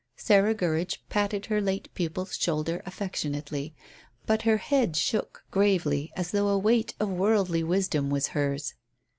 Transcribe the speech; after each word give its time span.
Sarah 0.17 0.55
Gurridge 0.55 1.03
patted 1.09 1.45
her 1.45 1.61
late 1.61 1.87
pupil's 1.93 2.35
shoulder 2.35 2.81
affectionately. 2.87 3.75
But 4.25 4.41
her 4.41 4.57
head 4.57 4.95
shook 4.97 5.43
gravely 5.51 6.11
as 6.15 6.31
though 6.31 6.47
a 6.47 6.57
weight 6.57 6.95
of 6.99 7.09
worldly 7.11 7.63
wisdom 7.63 8.09
was 8.09 8.29
hers. 8.29 8.73